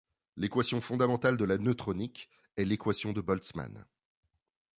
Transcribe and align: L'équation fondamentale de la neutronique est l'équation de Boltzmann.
L'équation 0.35 0.81
fondamentale 0.81 1.37
de 1.37 1.45
la 1.45 1.59
neutronique 1.59 2.27
est 2.57 2.63
l'équation 2.65 3.13
de 3.13 3.21
Boltzmann. 3.21 3.85